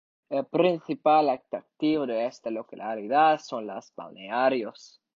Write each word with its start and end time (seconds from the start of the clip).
El 0.31 0.47
principal 0.47 1.29
atractivo 1.29 2.07
de 2.07 2.25
esta 2.25 2.49
localidad 2.49 3.37
son 3.39 3.67
los 3.67 3.93
balnearios. 3.95 4.99